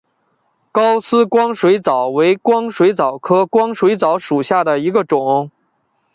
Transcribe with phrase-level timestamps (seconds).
[0.71, 5.51] 高斯光水蚤为光水蚤科光水蚤属下的一个种。